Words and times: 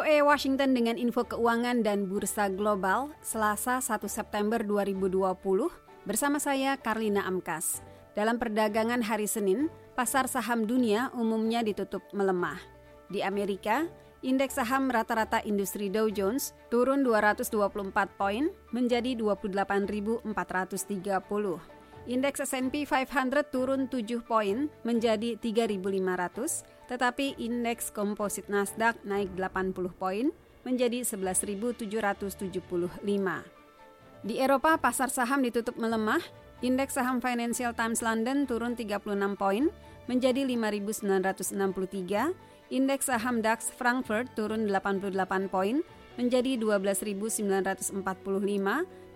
VOA 0.00 0.24
Washington 0.24 0.72
dengan 0.72 0.96
info 0.96 1.28
keuangan 1.28 1.84
dan 1.84 2.08
bursa 2.08 2.48
global 2.48 3.12
Selasa 3.20 3.84
1 3.84 4.00
September 4.08 4.56
2020 4.64 5.12
bersama 6.08 6.40
saya 6.40 6.80
Karlina 6.80 7.28
Amkas. 7.28 7.84
Dalam 8.16 8.40
perdagangan 8.40 9.04
hari 9.04 9.28
Senin, 9.28 9.68
pasar 9.92 10.24
saham 10.24 10.64
dunia 10.64 11.12
umumnya 11.12 11.60
ditutup 11.60 12.00
melemah. 12.16 12.56
Di 13.12 13.20
Amerika, 13.20 13.84
indeks 14.24 14.56
saham 14.56 14.88
rata-rata 14.88 15.44
industri 15.44 15.92
Dow 15.92 16.08
Jones 16.08 16.56
turun 16.72 17.04
224 17.04 17.60
poin 18.16 18.48
menjadi 18.72 19.12
28.430. 19.20 20.24
Indeks 22.08 22.40
S&P 22.48 22.88
500 22.88 23.52
turun 23.52 23.84
7 23.84 24.24
poin 24.24 24.72
menjadi 24.88 25.36
3.500, 25.36 26.88
tetapi 26.88 27.36
indeks 27.36 27.92
komposit 27.92 28.48
Nasdaq 28.48 28.96
naik 29.04 29.36
80 29.36 29.76
poin 30.00 30.32
menjadi 30.64 31.04
11.775. 31.04 31.84
Di 34.20 34.36
Eropa, 34.36 34.80
pasar 34.80 35.12
saham 35.12 35.44
ditutup 35.44 35.76
melemah. 35.76 36.20
Indeks 36.60 36.96
saham 36.96 37.24
Financial 37.24 37.72
Times 37.72 38.04
London 38.04 38.44
turun 38.44 38.76
36 38.76 39.36
poin 39.36 39.72
menjadi 40.08 40.44
5.963. 40.44 42.32
Indeks 42.70 43.08
saham 43.08 43.40
DAX 43.40 43.72
Frankfurt 43.72 44.32
turun 44.36 44.68
88 44.68 45.48
poin 45.48 45.80
menjadi 46.20 46.60
12.945 46.60 47.96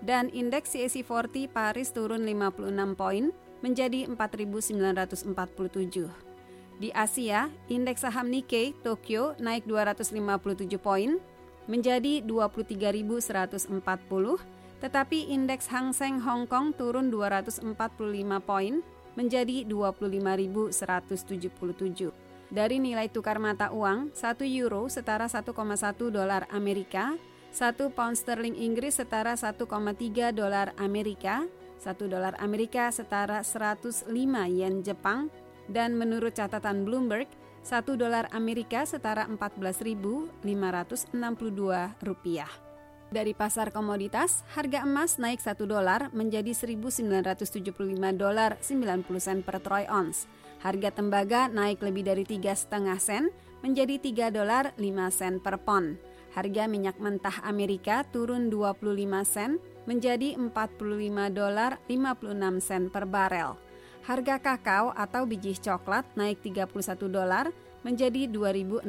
dan 0.00 0.32
indeks 0.32 0.72
CAC 0.72 1.04
40 1.04 1.52
Paris 1.52 1.92
turun 1.92 2.24
56 2.24 2.96
poin 2.96 3.28
menjadi 3.60 4.08
4.947. 4.08 6.08
Di 6.80 6.88
Asia, 6.96 7.52
indeks 7.68 8.00
saham 8.02 8.26
Nikkei 8.32 8.72
Tokyo 8.80 9.36
naik 9.36 9.68
257 9.68 10.80
poin 10.80 11.20
menjadi 11.68 12.24
23.140, 12.24 13.68
tetapi 14.80 15.28
indeks 15.32 15.68
Hang 15.68 15.92
Seng 15.92 16.24
Hong 16.24 16.48
Kong 16.48 16.72
turun 16.76 17.10
245 17.12 17.64
poin 18.44 18.82
menjadi 19.14 19.64
25.177. 19.68 22.33
Dari 22.52 22.76
nilai 22.76 23.08
tukar 23.08 23.40
mata 23.40 23.72
uang, 23.72 24.12
1 24.12 24.44
euro 24.60 24.88
setara 24.92 25.28
1,1 25.30 25.54
dolar 26.12 26.44
Amerika, 26.52 27.16
1 27.54 27.94
pound 27.94 28.16
sterling 28.18 28.58
Inggris 28.58 29.00
setara 29.00 29.32
1,3 29.38 29.64
dolar 30.34 30.76
Amerika, 30.76 31.48
1 31.80 32.10
dolar 32.10 32.36
Amerika 32.42 32.92
setara 32.92 33.40
105 33.40 34.10
yen 34.52 34.84
Jepang, 34.84 35.32
dan 35.70 35.96
menurut 35.96 36.36
catatan 36.36 36.84
Bloomberg, 36.84 37.30
1 37.64 37.96
dolar 37.96 38.28
Amerika 38.36 38.84
setara 38.84 39.24
14.562 39.24 40.44
rupiah. 42.04 42.52
Dari 43.08 43.30
pasar 43.30 43.70
komoditas, 43.70 44.42
harga 44.58 44.82
emas 44.82 45.16
naik 45.22 45.40
1 45.40 45.64
dolar 45.64 46.10
menjadi 46.12 46.50
1.975 46.52 47.72
dolar 48.18 48.58
90 48.60 49.06
sen 49.22 49.40
per 49.40 49.62
troy 49.62 49.86
ounce. 49.88 50.26
Harga 50.64 50.90
tembaga 50.96 51.52
naik 51.52 51.84
lebih 51.84 52.08
dari 52.08 52.24
3,5 52.24 52.72
sen 52.96 53.28
menjadi 53.60 54.00
3 54.00 54.32
dolar 54.32 54.72
5 54.80 54.80
sen 55.12 55.36
per 55.44 55.60
pon 55.60 56.00
harga 56.34 56.66
minyak 56.66 56.98
mentah 56.98 57.46
Amerika 57.46 58.02
turun 58.10 58.50
25 58.50 58.82
sen 59.22 59.62
menjadi 59.86 60.34
45 60.34 61.30
dolar 61.30 61.78
56 61.86 62.58
sen 62.58 62.82
per 62.90 63.06
barel. 63.06 63.54
Harga 64.04 64.36
kakao 64.36 64.92
atau 64.92 65.24
biji 65.24 65.56
coklat 65.56 66.04
naik 66.18 66.42
31 66.44 67.08
dolar 67.08 67.48
menjadi 67.86 68.28
2.654 68.28 68.84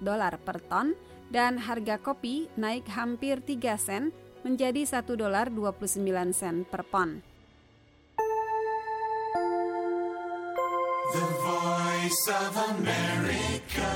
dolar 0.00 0.32
per 0.40 0.58
ton 0.64 0.96
dan 1.28 1.58
harga 1.60 2.00
kopi 2.00 2.48
naik 2.56 2.86
hampir 2.88 3.42
3 3.42 3.76
sen 3.76 4.14
menjadi 4.46 4.86
1 4.86 5.04
dolar 5.18 5.50
29 5.50 6.06
sen 6.32 6.62
per 6.64 6.86
pon. 6.86 7.35
Voice 12.06 12.30
of 12.30 12.54
America. 12.78 13.90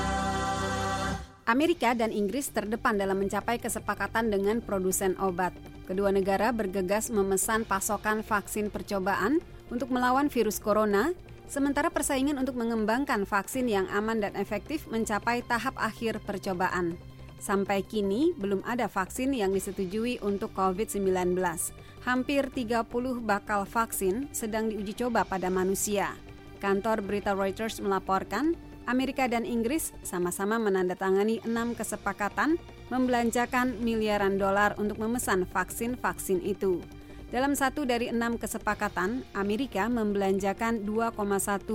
Amerika 1.46 1.94
dan 1.94 2.10
Inggris 2.10 2.50
terdepan 2.50 2.98
dalam 2.98 3.22
mencapai 3.22 3.62
kesepakatan 3.62 4.34
dengan 4.34 4.58
produsen 4.58 5.14
obat. 5.22 5.54
Kedua 5.86 6.10
negara 6.10 6.50
bergegas 6.50 7.06
memesan 7.14 7.62
pasokan 7.62 8.26
vaksin 8.26 8.66
percobaan 8.66 9.38
untuk 9.70 9.94
melawan 9.94 10.26
virus 10.26 10.58
corona, 10.58 11.14
sementara 11.46 11.86
persaingan 11.86 12.34
untuk 12.34 12.58
mengembangkan 12.58 13.30
vaksin 13.30 13.70
yang 13.70 13.86
aman 13.94 14.26
dan 14.26 14.34
efektif 14.34 14.90
mencapai 14.90 15.46
tahap 15.46 15.78
akhir 15.78 16.18
percobaan. 16.26 16.98
Sampai 17.38 17.86
kini 17.86 18.34
belum 18.34 18.66
ada 18.66 18.90
vaksin 18.90 19.38
yang 19.38 19.54
disetujui 19.54 20.18
untuk 20.18 20.50
COVID-19. 20.58 21.38
Hampir 22.02 22.50
30 22.50 22.90
bakal 23.22 23.62
vaksin 23.70 24.26
sedang 24.34 24.66
diuji 24.66 24.98
coba 24.98 25.22
pada 25.22 25.46
manusia. 25.46 26.10
Kantor 26.60 27.00
berita 27.00 27.32
Reuters 27.32 27.80
melaporkan 27.80 28.52
Amerika 28.84 29.24
dan 29.24 29.48
Inggris 29.48 29.96
sama-sama 30.04 30.60
menandatangani 30.60 31.40
enam 31.48 31.72
kesepakatan 31.72 32.60
membelanjakan 32.92 33.80
miliaran 33.80 34.36
dolar 34.36 34.76
untuk 34.76 35.00
memesan 35.00 35.48
vaksin-vaksin 35.48 36.44
itu. 36.44 36.84
Dalam 37.30 37.54
satu 37.54 37.86
dari 37.86 38.10
enam 38.10 38.34
kesepakatan, 38.34 39.22
Amerika 39.38 39.86
membelanjakan 39.86 40.82
2,1 40.82 41.14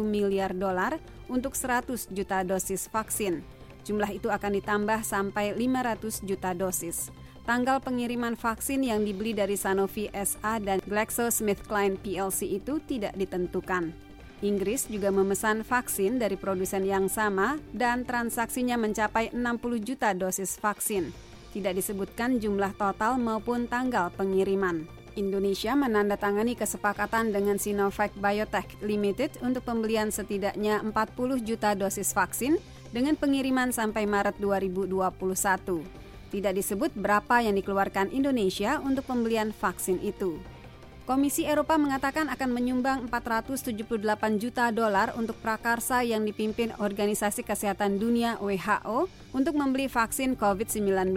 miliar 0.03 0.51
dolar 0.51 0.99
untuk 1.31 1.55
100 1.55 2.11
juta 2.11 2.43
dosis 2.43 2.91
vaksin. 2.91 3.39
Jumlah 3.87 4.11
itu 4.11 4.27
akan 4.27 4.51
ditambah 4.59 4.99
sampai 5.07 5.55
500 5.55 6.27
juta 6.27 6.51
dosis. 6.51 7.07
Tanggal 7.47 7.79
pengiriman 7.79 8.35
vaksin 8.35 8.83
yang 8.83 9.05
dibeli 9.07 9.31
dari 9.31 9.55
Sanofi 9.55 10.11
SA 10.11 10.59
dan 10.59 10.83
GlaxoSmithKline 10.83 12.01
PLC 12.03 12.59
itu 12.59 12.83
tidak 12.83 13.15
ditentukan. 13.15 14.04
Inggris 14.45 14.85
juga 14.85 15.09
memesan 15.09 15.65
vaksin 15.65 16.21
dari 16.21 16.37
produsen 16.37 16.85
yang 16.85 17.09
sama 17.09 17.57
dan 17.73 18.05
transaksinya 18.05 18.77
mencapai 18.77 19.33
60 19.33 19.81
juta 19.81 20.13
dosis 20.13 20.61
vaksin. 20.61 21.09
Tidak 21.49 21.73
disebutkan 21.73 22.37
jumlah 22.37 22.77
total 22.77 23.17
maupun 23.17 23.65
tanggal 23.65 24.13
pengiriman. 24.13 24.85
Indonesia 25.17 25.73
menandatangani 25.73 26.53
kesepakatan 26.53 27.33
dengan 27.33 27.57
Sinovac 27.57 28.13
Biotech 28.19 28.69
Limited 28.85 29.41
untuk 29.41 29.65
pembelian 29.65 30.13
setidaknya 30.13 30.83
40 30.83 31.41
juta 31.41 31.73
dosis 31.73 32.13
vaksin 32.13 32.61
dengan 32.93 33.17
pengiriman 33.17 33.73
sampai 33.73 34.05
Maret 34.05 34.37
2021. 34.37 35.81
Tidak 36.29 36.53
disebut 36.53 36.91
berapa 36.93 37.41
yang 37.41 37.55
dikeluarkan 37.57 38.13
Indonesia 38.13 38.77
untuk 38.83 39.07
pembelian 39.07 39.55
vaksin 39.55 40.03
itu. 40.05 40.37
Komisi 41.05 41.45
Eropa 41.45 41.77
mengatakan 41.77 42.33
akan 42.33 42.49
menyumbang 42.49 43.05
478 43.13 44.41
juta 44.41 44.73
dolar 44.73 45.13
untuk 45.13 45.37
prakarsa 45.37 46.01
yang 46.01 46.25
dipimpin 46.25 46.73
Organisasi 46.81 47.45
Kesehatan 47.45 48.01
Dunia 48.01 48.41
WHO 48.41 49.05
untuk 49.29 49.53
membeli 49.53 49.85
vaksin 49.85 50.33
COVID-19. 50.33 51.13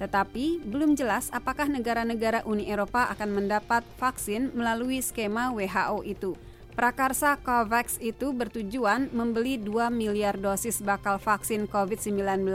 Tetapi 0.00 0.64
belum 0.64 0.96
jelas 0.96 1.28
apakah 1.36 1.68
negara-negara 1.68 2.48
Uni 2.48 2.72
Eropa 2.72 3.12
akan 3.12 3.44
mendapat 3.44 3.84
vaksin 4.00 4.56
melalui 4.56 5.04
skema 5.04 5.52
WHO 5.52 6.00
itu. 6.08 6.32
Prakarsa 6.72 7.36
COVAX 7.44 8.00
itu 8.00 8.32
bertujuan 8.32 9.12
membeli 9.12 9.60
2 9.60 9.92
miliar 9.92 10.40
dosis 10.40 10.80
bakal 10.80 11.20
vaksin 11.20 11.68
COVID-19 11.68 12.48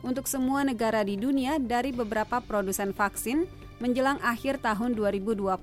untuk 0.00 0.24
semua 0.24 0.64
negara 0.64 1.04
di 1.04 1.20
dunia 1.20 1.60
dari 1.60 1.92
beberapa 1.92 2.40
produsen 2.40 2.96
vaksin 2.96 3.65
menjelang 3.78 4.20
akhir 4.24 4.62
tahun 4.64 4.96
2021. 4.96 5.56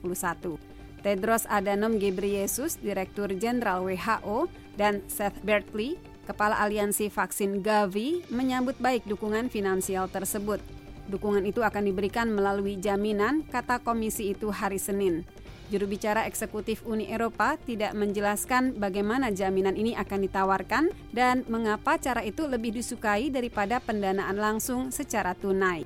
Tedros 1.04 1.44
Adhanom 1.52 2.00
Ghebreyesus, 2.00 2.80
Direktur 2.80 3.28
Jenderal 3.36 3.84
WHO, 3.84 4.48
dan 4.80 5.04
Seth 5.12 5.36
Berkley, 5.44 6.00
Kepala 6.24 6.56
Aliansi 6.64 7.12
Vaksin 7.12 7.60
Gavi, 7.60 8.24
menyambut 8.32 8.80
baik 8.80 9.04
dukungan 9.04 9.52
finansial 9.52 10.08
tersebut. 10.08 10.64
Dukungan 11.12 11.44
itu 11.44 11.60
akan 11.60 11.84
diberikan 11.84 12.32
melalui 12.32 12.80
jaminan, 12.80 13.44
kata 13.52 13.84
komisi 13.84 14.32
itu 14.32 14.48
hari 14.48 14.80
Senin. 14.80 15.28
Juru 15.68 15.90
bicara 15.90 16.24
eksekutif 16.30 16.86
Uni 16.88 17.12
Eropa 17.12 17.60
tidak 17.68 17.92
menjelaskan 17.98 18.78
bagaimana 18.80 19.34
jaminan 19.36 19.76
ini 19.76 19.98
akan 19.98 20.20
ditawarkan 20.24 20.84
dan 21.12 21.44
mengapa 21.52 22.00
cara 22.00 22.24
itu 22.24 22.48
lebih 22.48 22.76
disukai 22.78 23.28
daripada 23.34 23.84
pendanaan 23.84 24.38
langsung 24.40 24.94
secara 24.94 25.36
tunai. 25.36 25.84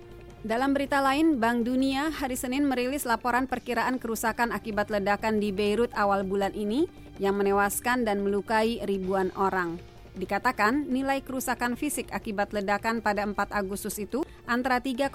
Dalam 0.48 0.72
berita 0.72 1.04
lain, 1.04 1.44
Bank 1.44 1.68
Dunia 1.68 2.08
hari 2.08 2.40
Senin 2.40 2.64
merilis 2.64 3.04
laporan 3.04 3.52
perkiraan 3.52 4.00
kerusakan 4.00 4.56
akibat 4.56 4.88
ledakan 4.88 5.44
di 5.44 5.52
Beirut 5.52 5.92
awal 5.92 6.24
bulan 6.24 6.56
ini 6.56 6.88
yang 7.20 7.36
menewaskan 7.36 8.08
dan 8.08 8.24
melukai 8.24 8.80
ribuan 8.88 9.28
orang. 9.36 9.76
Dikatakan 10.16 10.88
nilai 10.88 11.20
kerusakan 11.20 11.76
fisik 11.76 12.16
akibat 12.16 12.56
ledakan 12.56 13.04
pada 13.04 13.28
4 13.28 13.36
Agustus 13.60 14.00
itu 14.00 14.24
antara 14.48 14.80
3,8 14.80 15.12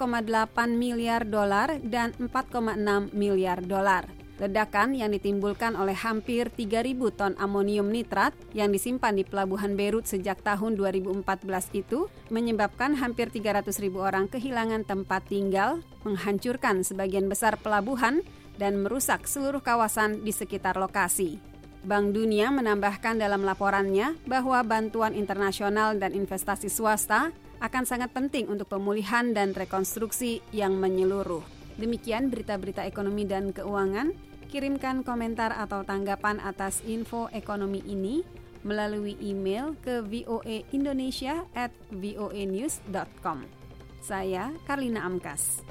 miliar 0.69 1.25
dolar 1.25 1.81
dan 1.81 2.13
4,6 2.21 3.09
miliar 3.17 3.57
dolar. 3.65 4.05
Ledakan 4.41 4.97
yang 4.97 5.13
ditimbulkan 5.13 5.77
oleh 5.77 5.93
hampir 5.93 6.49
3.000 6.49 6.97
ton 7.13 7.37
amonium 7.37 7.93
nitrat 7.93 8.33
yang 8.57 8.73
disimpan 8.73 9.13
di 9.13 9.21
pelabuhan 9.21 9.77
Beirut 9.77 10.09
sejak 10.09 10.41
tahun 10.41 10.73
2014 10.73 11.21
itu 11.77 12.09
menyebabkan 12.33 12.97
hampir 12.97 13.29
300.000 13.29 13.93
orang 13.93 14.25
kehilangan 14.25 14.89
tempat 14.89 15.29
tinggal, 15.29 15.85
menghancurkan 16.01 16.81
sebagian 16.81 17.29
besar 17.29 17.61
pelabuhan, 17.61 18.25
dan 18.57 18.81
merusak 18.81 19.29
seluruh 19.29 19.61
kawasan 19.61 20.25
di 20.25 20.33
sekitar 20.33 20.77
lokasi. 20.81 21.37
Bank 21.83 22.15
Dunia 22.15 22.47
menambahkan 22.49 23.19
dalam 23.19 23.43
laporannya 23.43 24.17
bahwa 24.25 24.63
bantuan 24.63 25.13
internasional 25.13 25.93
dan 25.99 26.15
investasi 26.15 26.71
swasta 26.71 27.29
akan 27.59 27.83
sangat 27.83 28.09
penting 28.15 28.49
untuk 28.49 28.71
pemulihan 28.71 29.35
dan 29.35 29.51
rekonstruksi 29.51 30.39
yang 30.55 30.79
menyeluruh. 30.79 31.62
Demikian 31.77 32.29
berita-berita 32.29 32.85
ekonomi 32.85 33.25
dan 33.25 33.49
keuangan. 33.49 34.13
Kirimkan 34.53 35.01
komentar 35.01 35.49
atau 35.49 35.81
tanggapan 35.81 36.37
atas 36.37 36.85
info 36.85 37.25
ekonomi 37.33 37.81
ini 37.89 38.21
melalui 38.61 39.17
email 39.19 39.73
ke 39.81 40.05
voaindonesia 40.05 41.49
at 41.57 41.73
voanews.com. 41.89 43.43
Saya 44.03 44.53
Karlina 44.69 45.03
Amkas. 45.03 45.63